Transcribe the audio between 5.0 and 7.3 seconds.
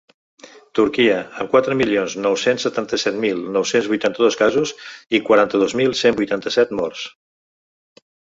i quaranta-dos mil cent vuitanta-set morts.